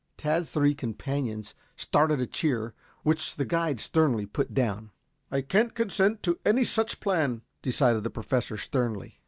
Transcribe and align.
Tad's 0.17 0.49
three 0.49 0.73
companions 0.73 1.53
started 1.77 2.19
a 2.19 2.25
cheer, 2.25 2.73
which 3.03 3.35
the 3.35 3.45
guide 3.45 3.79
sternly 3.79 4.25
put 4.25 4.51
down. 4.51 4.89
"I 5.29 5.41
can't 5.41 5.75
consent 5.75 6.23
to 6.23 6.39
any 6.43 6.63
such 6.63 6.99
plan," 6.99 7.43
decided 7.61 8.03
the 8.03 8.09
Professor 8.09 8.57
sternly. 8.57 9.19